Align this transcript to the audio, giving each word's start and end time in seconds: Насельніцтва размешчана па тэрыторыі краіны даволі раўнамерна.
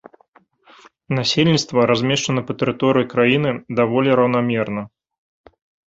Насельніцтва 1.17 1.85
размешчана 1.93 2.41
па 2.49 2.53
тэрыторыі 2.63 3.09
краіны 3.15 3.49
даволі 3.81 4.09
раўнамерна. 4.25 4.83